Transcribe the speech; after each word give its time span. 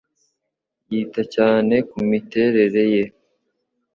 Yita 0.93 1.21
cyane 1.35 1.75
kumiterere 1.89 2.83
ye. 2.93 3.03